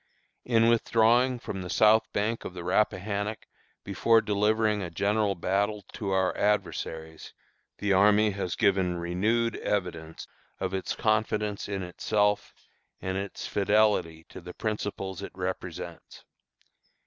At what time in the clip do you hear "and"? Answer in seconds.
12.99-13.15